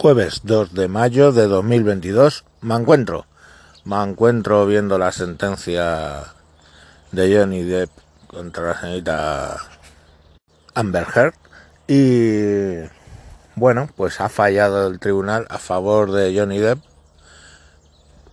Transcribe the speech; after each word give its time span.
Jueves 0.00 0.42
2 0.44 0.74
de 0.74 0.86
mayo 0.86 1.32
de 1.32 1.48
2022 1.48 2.44
me 2.60 2.76
encuentro. 2.76 3.26
Me 3.84 4.00
encuentro 4.00 4.64
viendo 4.64 4.96
la 4.96 5.10
sentencia 5.10 6.34
de 7.10 7.36
Johnny 7.36 7.64
Depp 7.64 7.90
contra 8.28 8.68
la 8.68 8.80
señorita 8.80 9.56
Amber 10.74 11.04
Heard 11.12 11.34
y 11.88 12.88
bueno, 13.56 13.88
pues 13.96 14.20
ha 14.20 14.28
fallado 14.28 14.86
el 14.86 15.00
tribunal 15.00 15.48
a 15.50 15.58
favor 15.58 16.12
de 16.12 16.32
Johnny 16.38 16.58
Depp 16.60 16.78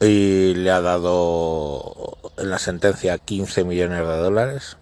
y 0.02 0.54
le 0.54 0.70
ha 0.70 0.82
dado 0.82 2.16
en 2.38 2.52
la 2.52 2.60
sentencia 2.60 3.18
15 3.18 3.64
millones 3.64 4.08
de 4.08 4.18
dólares 4.18 4.78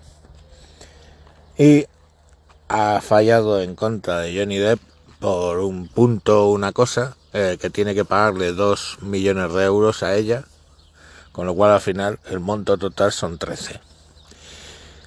y 1.57 1.85
ha 2.67 2.99
fallado 2.99 3.61
en 3.61 3.73
contra 3.73 4.19
de 4.19 4.37
Johnny 4.37 4.57
Depp 4.57 4.92
por 5.23 5.59
un 5.59 5.87
punto 5.87 6.49
una 6.49 6.73
cosa, 6.73 7.15
eh, 7.31 7.57
que 7.57 7.69
tiene 7.69 7.95
que 7.95 8.03
pagarle 8.03 8.51
2 8.51 8.97
millones 9.03 9.53
de 9.53 9.63
euros 9.63 10.03
a 10.03 10.17
ella, 10.17 10.43
con 11.31 11.45
lo 11.45 11.55
cual 11.55 11.71
al 11.71 11.79
final 11.79 12.19
el 12.29 12.41
monto 12.41 12.77
total 12.77 13.13
son 13.13 13.37
13 13.37 13.79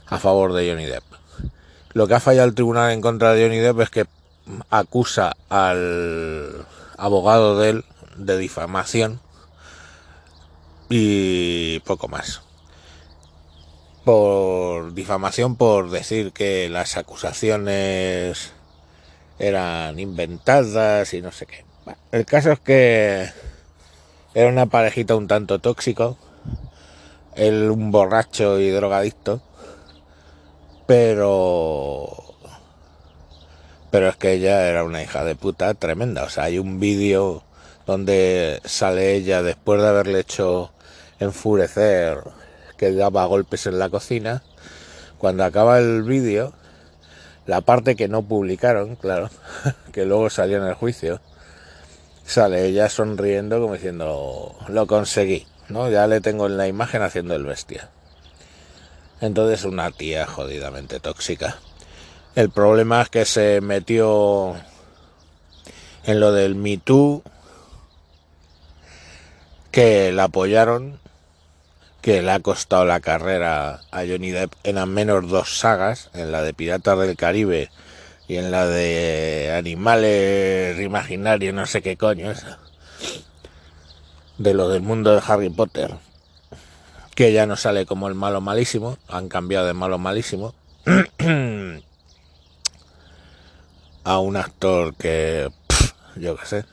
a 0.06 0.18
favor 0.18 0.54
de 0.54 0.70
Johnny 0.70 0.86
Depp. 0.86 1.04
Lo 1.92 2.08
que 2.08 2.14
ha 2.14 2.20
fallado 2.20 2.48
el 2.48 2.54
tribunal 2.54 2.92
en 2.92 3.02
contra 3.02 3.34
de 3.34 3.44
Johnny 3.44 3.58
Depp 3.58 3.80
es 3.80 3.90
que 3.90 4.06
acusa 4.70 5.36
al 5.50 6.64
abogado 6.96 7.58
de 7.58 7.68
él 7.68 7.84
de 8.16 8.38
difamación 8.38 9.20
y 10.88 11.80
poco 11.80 12.08
más. 12.08 12.40
Por 14.06 14.94
difamación 14.94 15.56
por 15.56 15.90
decir 15.90 16.32
que 16.32 16.70
las 16.70 16.96
acusaciones 16.96 18.55
eran 19.38 19.98
inventadas 19.98 21.12
y 21.14 21.20
no 21.22 21.32
sé 21.32 21.46
qué. 21.46 21.64
el 22.12 22.24
caso 22.24 22.52
es 22.52 22.60
que 22.60 23.28
era 24.34 24.48
una 24.48 24.66
parejita 24.66 25.16
un 25.16 25.28
tanto 25.28 25.58
tóxico, 25.58 26.16
él 27.34 27.70
un 27.70 27.90
borracho 27.90 28.58
y 28.58 28.70
drogadicto, 28.70 29.40
pero 30.86 32.12
pero 33.90 34.08
es 34.08 34.16
que 34.16 34.32
ella 34.32 34.68
era 34.68 34.84
una 34.84 35.02
hija 35.02 35.24
de 35.24 35.36
puta 35.36 35.72
tremenda, 35.74 36.24
o 36.24 36.28
sea, 36.28 36.44
hay 36.44 36.58
un 36.58 36.80
vídeo 36.80 37.42
donde 37.86 38.60
sale 38.64 39.14
ella 39.14 39.42
después 39.42 39.80
de 39.80 39.88
haberle 39.88 40.20
hecho 40.20 40.72
enfurecer 41.18 42.18
que 42.76 42.92
daba 42.92 43.24
golpes 43.26 43.66
en 43.66 43.78
la 43.78 43.88
cocina, 43.88 44.42
cuando 45.18 45.44
acaba 45.44 45.78
el 45.78 46.02
vídeo 46.02 46.52
la 47.46 47.60
parte 47.60 47.96
que 47.96 48.08
no 48.08 48.22
publicaron, 48.22 48.96
claro, 48.96 49.30
que 49.92 50.04
luego 50.04 50.30
salió 50.30 50.58
en 50.58 50.64
el 50.64 50.74
juicio, 50.74 51.20
sale 52.24 52.66
ella 52.66 52.88
sonriendo 52.88 53.60
como 53.60 53.74
diciendo, 53.74 54.54
lo 54.68 54.86
conseguí, 54.86 55.46
¿no? 55.68 55.88
Ya 55.88 56.06
le 56.06 56.20
tengo 56.20 56.46
en 56.46 56.56
la 56.56 56.68
imagen 56.68 57.02
haciendo 57.02 57.34
el 57.34 57.44
bestia. 57.44 57.88
Entonces 59.20 59.64
una 59.64 59.90
tía 59.90 60.26
jodidamente 60.26 61.00
tóxica. 61.00 61.58
El 62.34 62.50
problema 62.50 63.00
es 63.00 63.08
que 63.08 63.24
se 63.24 63.60
metió 63.62 64.54
en 66.04 66.20
lo 66.20 66.32
del 66.32 66.54
Me 66.54 66.76
Too, 66.76 67.22
que 69.70 70.12
la 70.12 70.24
apoyaron 70.24 71.00
que 72.06 72.22
le 72.22 72.30
ha 72.30 72.38
costado 72.38 72.84
la 72.84 73.00
carrera 73.00 73.80
a 73.90 74.06
Johnny 74.06 74.30
Depp 74.30 74.52
en 74.62 74.78
al 74.78 74.86
menos 74.86 75.28
dos 75.28 75.58
sagas, 75.58 76.08
en 76.14 76.30
la 76.30 76.40
de 76.40 76.54
Piratas 76.54 76.96
del 77.00 77.16
Caribe 77.16 77.68
y 78.28 78.36
en 78.36 78.52
la 78.52 78.64
de 78.64 79.52
Animales 79.58 80.80
Imaginarios, 80.80 81.52
no 81.52 81.66
sé 81.66 81.82
qué 81.82 81.96
coño 81.96 82.32
de 84.38 84.54
lo 84.54 84.68
del 84.68 84.82
mundo 84.82 85.16
de 85.16 85.22
Harry 85.26 85.50
Potter, 85.50 85.96
que 87.16 87.32
ya 87.32 87.44
no 87.44 87.56
sale 87.56 87.86
como 87.86 88.06
el 88.06 88.14
malo 88.14 88.40
malísimo, 88.40 88.98
han 89.08 89.28
cambiado 89.28 89.66
de 89.66 89.72
malo 89.72 89.98
malísimo 89.98 90.54
a 94.04 94.18
un 94.20 94.36
actor 94.36 94.94
que, 94.94 95.50
yo 96.14 96.36
qué 96.36 96.46
sé, 96.46 96.64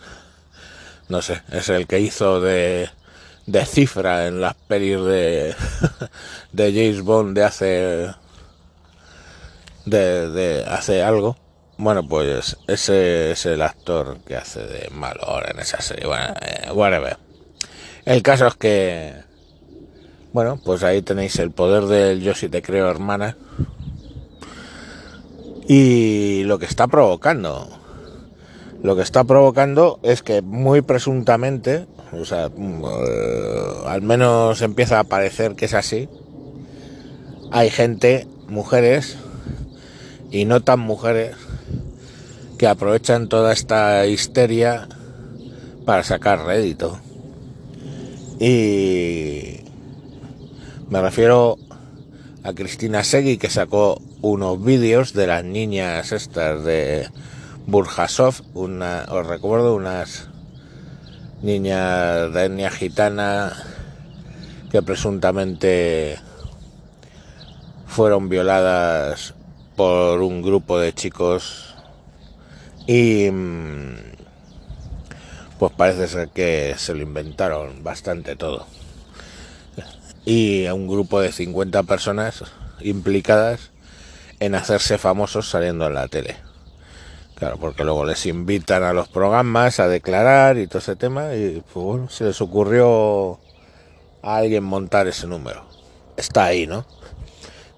no 1.10 1.24
sé, 1.24 1.42
es 1.52 1.70
el 1.70 1.88
que 1.88 2.02
hizo 2.02 2.40
de 2.40 2.88
de 3.46 3.66
cifra 3.66 4.28
en 4.28 4.42
las 4.42 4.56
pelis 4.56 5.02
de, 5.02 5.56
de 6.52 6.72
James 6.72 7.02
Bond 7.02 7.36
de 7.36 7.44
hace 7.44 8.10
de, 9.86 10.66
hace 10.68 11.04
algo. 11.04 11.38
Bueno 11.78 12.08
pues 12.08 12.58
ese 12.68 13.32
es 13.32 13.46
el 13.46 13.62
actor 13.62 14.20
que 14.26 14.36
hace 14.36 14.62
de 14.62 14.90
malo 14.92 15.42
en 15.46 15.60
esa 15.60 15.82
serie. 15.82 16.08
Bueno 16.08 16.34
eh, 16.42 16.72
whatever. 16.72 17.18
El 18.06 18.22
caso 18.22 18.48
es 18.48 18.56
que 18.56 19.14
bueno 20.32 20.60
pues 20.64 20.84
ahí 20.84 21.02
tenéis 21.02 21.38
el 21.40 21.52
poder 21.52 21.86
del 21.86 22.22
yo 22.22 22.34
si 22.34 22.50
te 22.50 22.62
creo 22.62 22.90
hermana. 22.90 23.38
Y 25.68 26.44
lo 26.44 26.60
que 26.60 26.66
está 26.66 26.88
provocando 26.88 27.83
lo 28.84 28.96
que 28.96 29.02
está 29.02 29.24
provocando 29.24 30.00
es 30.04 30.22
que 30.22 30.44
muy 30.44 30.82
presuntamente 30.82 31.88
o 32.20 32.26
sea, 32.26 32.50
mm, 32.50 32.84
eh, 32.86 33.74
al 33.88 34.02
menos 34.02 34.62
empieza 34.62 35.00
a 35.00 35.04
parecer 35.04 35.56
que 35.56 35.66
es 35.66 35.74
así. 35.74 36.10
Hay 37.52 37.70
gente, 37.70 38.28
mujeres 38.48 39.18
y 40.32 40.46
no 40.46 40.62
tan 40.62 40.80
mujeres, 40.80 41.36
que 42.58 42.68
aprovechan 42.68 43.30
toda 43.30 43.52
esta 43.52 44.06
histeria 44.06 44.88
para 45.86 46.04
sacar 46.04 46.46
rédito. 46.46 47.00
Y 48.40 49.62
me 50.90 51.02
refiero 51.02 51.58
a 52.44 52.54
Cristina 52.54 53.04
Segui 53.04 53.38
que 53.38 53.50
sacó 53.50 54.02
unos 54.22 54.64
vídeos 54.64 55.14
de 55.14 55.28
las 55.28 55.44
niñas 55.44 56.12
estas 56.12 56.64
de 56.64 57.08
Burjasov, 57.66 58.42
una, 58.54 59.06
os 59.10 59.26
recuerdo 59.26 59.76
unas 59.76 60.28
niñas 61.42 62.34
de 62.34 62.46
etnia 62.46 62.70
gitana 62.70 63.54
que 64.72 64.82
presuntamente 64.82 66.18
fueron 67.88 68.30
violadas 68.30 69.34
por 69.76 70.22
un 70.22 70.42
grupo 70.42 70.80
de 70.80 70.94
chicos 70.94 71.76
y 72.88 73.30
mm, 73.32 73.96
pues 75.60 75.72
parece 75.78 76.08
ser 76.08 76.30
que 76.30 76.76
se 76.78 76.94
lo 76.94 77.02
inventaron 77.02 77.84
bastante 77.84 78.36
todo 78.36 78.68
y 80.26 80.66
a 80.66 80.74
un 80.74 80.88
grupo 80.88 81.20
de 81.22 81.32
50 81.32 81.84
personas 81.84 82.44
implicadas 82.82 83.72
en 84.40 84.56
hacerse 84.56 84.98
famosos 84.98 85.50
saliendo 85.50 85.88
en 85.88 85.94
la 85.94 86.08
tele. 86.08 86.53
Claro, 87.44 87.58
porque 87.58 87.84
luego 87.84 88.06
les 88.06 88.26
invitan 88.26 88.84
a 88.84 88.94
los 88.94 89.10
programas 89.10 89.82
a 89.82 89.90
declarar 89.90 90.58
y 90.58 90.66
todo 90.66 90.80
ese 90.80 90.96
tema 90.96 91.36
y 91.36 91.62
pues 91.74 91.86
bueno, 91.86 92.10
se 92.10 92.24
les 92.24 92.40
ocurrió 92.40 93.38
a 94.22 94.38
alguien 94.38 94.64
montar 94.64 95.10
ese 95.10 95.28
número. 95.28 95.66
Está 96.16 96.46
ahí, 96.46 96.68
¿no? 96.68 96.86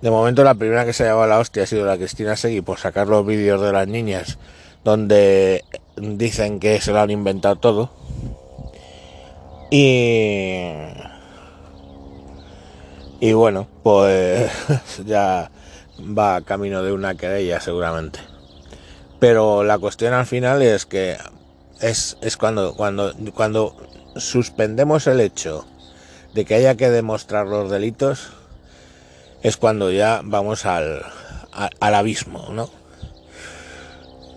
De 0.03 0.12
momento 0.12 0.44
la 0.44 0.53
primera 0.53 0.86
que 0.86 0.94
se 0.94 1.02
ha 1.02 1.08
llevado 1.08 1.26
la 1.26 1.40
hostia 1.40 1.64
ha 1.64 1.66
sido 1.66 1.84
la 1.84 1.98
Cristina 1.98 2.36
Segui 2.36 2.62
por 2.62 2.78
sacar 2.78 3.08
los 3.08 3.26
vídeos 3.26 3.59
de 3.59 3.72
las 3.72 3.88
niñas 3.88 4.38
donde 4.84 5.64
dicen 5.97 6.59
que 6.59 6.80
se 6.80 6.92
lo 6.92 7.00
han 7.00 7.09
inventado 7.09 7.56
todo. 7.56 7.90
Y... 9.72 10.59
Y 13.20 13.34
bueno, 13.34 13.66
pues 13.82 14.52
ya 15.08 15.50
va 16.00 16.42
camino 16.42 16.84
de 16.84 16.94
una 16.94 17.16
querella 17.16 17.59
seguramente. 17.59 18.34
Pero 19.28 19.63
la 19.63 19.80
cuestión 19.80 20.13
al 20.13 20.28
final 20.28 20.62
es 20.62 20.86
que 20.86 21.18
es, 21.81 22.16
es 22.22 22.38
cuando, 22.38 22.76
cuando, 22.76 23.11
cuando 23.34 23.76
suspendemos 24.17 25.08
el 25.08 25.20
hecho 25.20 25.66
de 26.35 26.46
que 26.46 26.53
haya 26.53 26.76
que 26.76 26.91
demostrar 26.91 27.47
los 27.47 27.72
delitos, 27.72 28.34
es 29.41 29.58
cuando 29.58 29.90
ya 29.90 30.22
vamos 30.23 30.67
al, 30.67 31.02
al 31.52 31.96
abismo, 31.96 32.50
¿no? 32.52 32.70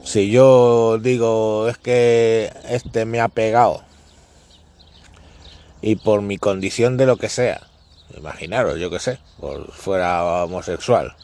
Si 0.04 0.30
yo 0.30 0.96
digo 0.96 1.68
es 1.68 1.76
que 1.76 2.50
este 2.70 3.04
me 3.04 3.20
ha 3.20 3.28
pegado 3.28 3.82
y 5.82 5.96
por 5.96 6.22
mi 6.22 6.38
condición 6.38 6.96
de 6.96 7.04
lo 7.04 7.18
que 7.18 7.28
sea, 7.28 7.60
imaginaros, 8.16 8.78
yo 8.78 8.88
que 8.88 9.00
sé, 9.00 9.18
por 9.38 9.70
fuera 9.70 10.44
homosexual, 10.44 11.14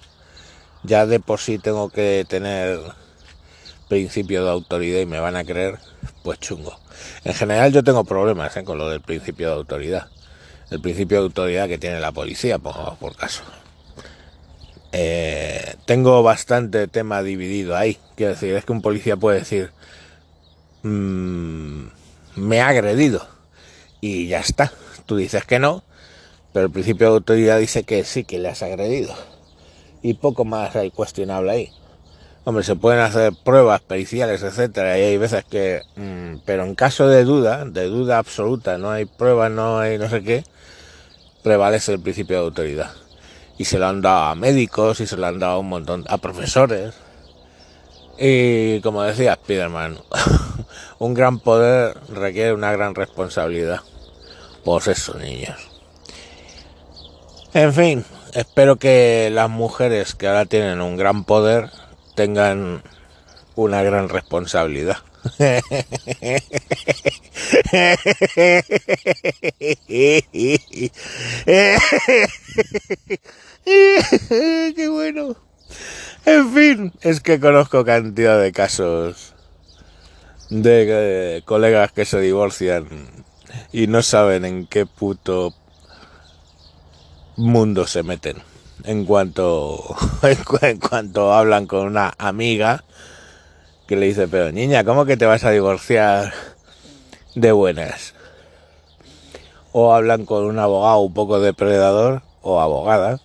ya 0.82 1.06
de 1.06 1.18
por 1.18 1.40
sí 1.40 1.58
tengo 1.58 1.88
que 1.88 2.26
tener 2.28 2.78
principio 3.88 4.44
de 4.44 4.50
autoridad 4.50 5.00
y 5.00 5.06
me 5.06 5.20
van 5.20 5.36
a 5.36 5.44
creer, 5.44 5.78
pues 6.22 6.38
chungo. 6.40 6.78
En 7.24 7.34
general 7.34 7.72
yo 7.72 7.82
tengo 7.82 8.04
problemas 8.04 8.56
¿eh? 8.56 8.64
con 8.64 8.78
lo 8.78 8.88
del 8.88 9.00
principio 9.00 9.48
de 9.48 9.54
autoridad. 9.54 10.08
El 10.70 10.80
principio 10.80 11.18
de 11.18 11.24
autoridad 11.24 11.68
que 11.68 11.78
tiene 11.78 12.00
la 12.00 12.12
policía, 12.12 12.58
por, 12.58 12.96
por 12.96 13.16
caso. 13.16 13.42
Eh, 14.92 15.74
tengo 15.86 16.22
bastante 16.22 16.86
tema 16.86 17.22
dividido 17.22 17.76
ahí. 17.76 17.98
Quiero 18.16 18.34
decir, 18.34 18.54
es 18.54 18.64
que 18.64 18.72
un 18.72 18.80
policía 18.80 19.16
puede 19.16 19.40
decir, 19.40 19.72
mm, 20.82 21.86
me 22.36 22.60
ha 22.60 22.68
agredido. 22.68 23.26
Y 24.00 24.28
ya 24.28 24.40
está. 24.40 24.72
Tú 25.06 25.16
dices 25.16 25.44
que 25.44 25.58
no, 25.58 25.82
pero 26.52 26.66
el 26.66 26.72
principio 26.72 27.08
de 27.08 27.14
autoridad 27.14 27.58
dice 27.58 27.82
que 27.82 28.04
sí, 28.04 28.24
que 28.24 28.38
le 28.38 28.48
has 28.48 28.62
agredido. 28.62 29.14
Y 30.02 30.14
poco 30.14 30.44
más 30.44 30.76
hay 30.76 30.90
cuestionable 30.90 31.50
ahí. 31.50 31.72
Hombre, 32.46 32.62
se 32.62 32.76
pueden 32.76 33.00
hacer 33.00 33.32
pruebas 33.42 33.80
periciales, 33.80 34.42
etcétera, 34.42 34.98
y 34.98 35.02
hay 35.02 35.16
veces 35.16 35.44
que, 35.44 35.80
mm, 35.96 36.40
pero 36.44 36.64
en 36.64 36.74
caso 36.74 37.08
de 37.08 37.24
duda, 37.24 37.64
de 37.64 37.86
duda 37.86 38.18
absoluta, 38.18 38.76
no 38.76 38.90
hay 38.90 39.06
pruebas, 39.06 39.50
no 39.50 39.78
hay 39.78 39.96
no 39.96 40.10
sé 40.10 40.22
qué, 40.22 40.44
prevalece 41.42 41.92
el 41.92 42.00
principio 42.00 42.36
de 42.36 42.44
autoridad. 42.44 42.90
Y 43.56 43.64
se 43.64 43.78
lo 43.78 43.86
han 43.86 44.02
dado 44.02 44.24
a 44.24 44.34
médicos 44.34 45.00
y 45.00 45.06
se 45.06 45.16
lo 45.16 45.26
han 45.26 45.38
dado 45.38 45.54
a 45.54 45.58
un 45.58 45.68
montón, 45.70 46.04
a 46.08 46.18
profesores. 46.18 46.94
Y 48.18 48.80
como 48.82 49.02
decía 49.02 49.36
Spiderman, 49.36 49.98
un 50.98 51.14
gran 51.14 51.38
poder 51.38 51.96
requiere 52.08 52.52
una 52.52 52.72
gran 52.72 52.94
responsabilidad. 52.94 53.80
Pues 54.64 54.86
eso, 54.88 55.14
niños. 55.18 55.70
En 57.54 57.72
fin, 57.72 58.04
espero 58.34 58.76
que 58.76 59.30
las 59.32 59.48
mujeres 59.48 60.14
que 60.14 60.26
ahora 60.26 60.44
tienen 60.44 60.80
un 60.82 60.96
gran 60.96 61.24
poder 61.24 61.70
tengan 62.14 62.82
una 63.56 63.82
gran 63.82 64.08
responsabilidad. 64.08 64.98
Qué 74.74 74.88
bueno. 74.88 75.36
En 76.26 76.54
fin, 76.54 76.92
es 77.02 77.20
que 77.20 77.40
conozco 77.40 77.84
cantidad 77.84 78.40
de 78.40 78.52
casos 78.52 79.34
de, 80.50 81.42
colegas 81.44 81.92
que 81.92 82.04
se 82.04 82.20
divorcian 82.20 82.86
y 83.72 83.86
no 83.86 84.02
saben 84.02 84.44
en 84.44 84.66
qué 84.66 84.84
puto 84.86 85.54
mundo 87.36 87.86
se 87.86 88.02
meten 88.02 88.36
en 88.82 89.04
cuanto, 89.04 89.96
en 90.62 90.78
cuanto 90.80 91.32
hablan 91.32 91.66
con 91.66 91.86
una 91.86 92.12
amiga 92.18 92.84
que 93.86 93.96
le 93.96 94.06
dice, 94.06 94.28
pero 94.28 94.50
niña, 94.50 94.84
¿cómo 94.84 95.04
que 95.04 95.16
te 95.16 95.26
vas 95.26 95.44
a 95.44 95.50
divorciar 95.50 96.32
de 97.34 97.52
buenas? 97.52 98.14
O 99.72 99.94
hablan 99.94 100.24
con 100.24 100.44
un 100.44 100.58
abogado 100.58 100.98
un 101.00 101.14
poco 101.14 101.40
depredador 101.40 102.22
o 102.42 102.60
abogada. 102.60 103.20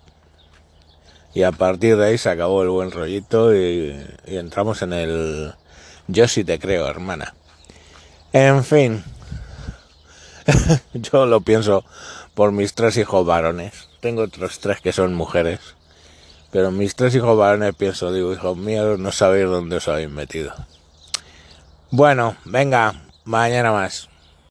Y 1.33 1.43
a 1.43 1.51
partir 1.51 1.95
de 1.97 2.07
ahí 2.07 2.17
se 2.17 2.29
acabó 2.29 2.63
el 2.63 2.69
buen 2.69 2.91
rollito 2.91 3.55
y, 3.55 3.95
y 4.25 4.37
entramos 4.37 4.81
en 4.81 4.93
el 4.93 5.53
yo 6.11 6.27
sí 6.27 6.43
te 6.43 6.57
creo, 6.57 6.87
hermana. 6.87 7.35
En 8.33 8.63
fin, 8.63 9.03
yo 10.93 11.25
lo 11.25 11.41
pienso 11.41 11.83
por 12.33 12.51
mis 12.51 12.73
tres 12.73 12.97
hijos 12.97 13.25
varones 13.25 13.89
tengo 13.99 14.23
otros 14.23 14.59
tres 14.59 14.81
que 14.81 14.93
son 14.93 15.13
mujeres. 15.13 15.59
Pero 16.51 16.71
mis 16.71 16.95
tres 16.95 17.13
hijos 17.15 17.37
varones 17.37 17.75
pienso, 17.75 18.11
digo, 18.11 18.33
hijos 18.33 18.57
míos, 18.57 18.99
no 18.99 19.11
sabéis 19.11 19.45
dónde 19.45 19.77
os 19.77 19.87
habéis 19.87 20.09
metido. 20.09 20.53
Bueno, 21.91 22.35
venga, 22.45 22.95
mañana 23.23 23.71
más. 23.71 24.08